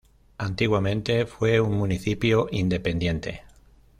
[0.39, 3.43] Antiguamente, fue un municipio independiente.